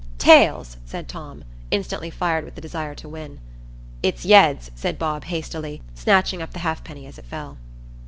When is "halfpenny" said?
6.65-7.05